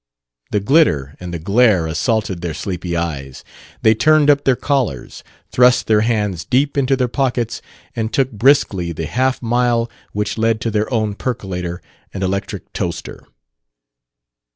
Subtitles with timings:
[0.49, 3.43] The glitter and the glare assaulted their sleepy eyes.
[3.83, 7.61] They turned up their collars, thrust their hands deep into their pockets,
[7.95, 11.83] and took briskly the half mile which led to their own percolator
[12.15, 13.25] and electric toaster.